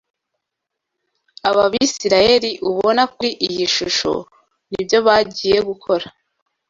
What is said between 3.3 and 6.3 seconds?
iyi shusho, ni byo bagiye gukora